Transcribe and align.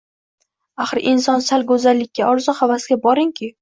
Axir 0.85 1.03
inson 1.13 1.47
sal 1.51 1.69
go`zallikka, 1.75 2.29
orzu-havasga, 2.35 3.03
boringki 3.09 3.57